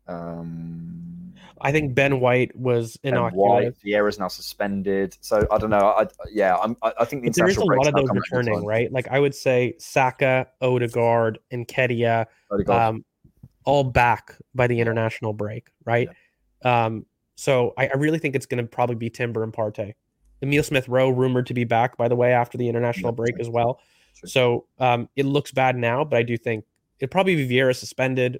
[0.08, 2.98] Um, I think Ben White was.
[3.04, 5.18] White, Vieira's now suspended.
[5.22, 5.94] So I don't know.
[5.98, 8.24] I, yeah, I'm, I, I think the there is a lot of those come at
[8.24, 8.92] a good returning, right?
[8.92, 12.82] Like I would say Saka, Odegaard, and Kedia, Odegaard.
[12.82, 13.06] um,
[13.66, 16.08] all back by the international break, right?
[16.64, 19.94] Um, so I, I really think it's going to probably be Timber and Partey.
[20.42, 23.40] Emil Smith Rowe rumored to be back, by the way, after the international Yeah, break
[23.40, 23.80] as well.
[24.20, 24.30] True.
[24.30, 26.66] So um, it looks bad now, but I do think
[27.00, 28.40] it'd probably be Vieira suspended,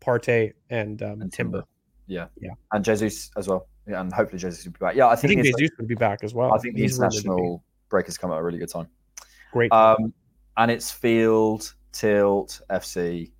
[0.00, 1.58] Partey, and, um, And Timber.
[1.58, 1.64] Timber.
[2.06, 2.50] Yeah, Yeah.
[2.72, 3.66] and Jesus as well.
[3.88, 4.94] Yeah, and hopefully Jesus will be back.
[4.94, 6.52] Yeah, I I think, think it's- Jesus would be back as well.
[6.54, 7.26] I think the He's rumored to be.
[7.28, 8.88] international break has come at a really good time.
[9.52, 9.72] great.
[9.72, 10.12] Um,
[10.56, 13.32] and it's Field Tilt FC,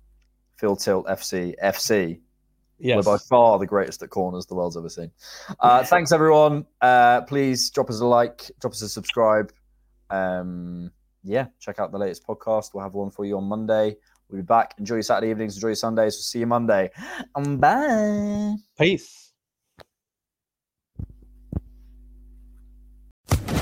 [0.57, 2.19] Field Tilt FC FC.
[2.79, 2.95] yes.
[3.05, 5.11] We're by far the greatest at corners the world's ever seen.
[5.59, 6.65] Uh, thanks, everyone.
[6.81, 9.51] Uh, please drop us a like, drop us a subscribe.
[10.09, 10.91] Um,
[11.23, 12.73] yeah, check out the latest podcast.
[12.73, 13.97] We'll have one for you on Monday.
[14.29, 14.75] We'll be back.
[14.77, 15.55] Enjoy your Saturday evenings.
[15.55, 16.15] Enjoy your Sundays.
[16.15, 16.89] We'll see you Monday.
[17.35, 18.55] And bye.
[18.77, 19.31] Peace.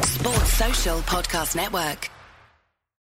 [0.03, 2.09] Sports Social Podcast Network.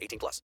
[0.00, 0.42] 18 plus.